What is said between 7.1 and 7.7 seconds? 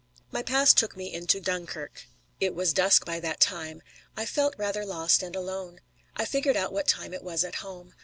it was at